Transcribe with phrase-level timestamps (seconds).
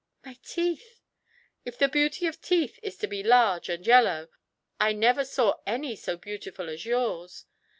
[0.25, 0.99] "My teeth"
[1.63, 4.29] "If the beauty of teeth is to be large and yellow,
[4.79, 7.45] I never saw any so beautiful as yours."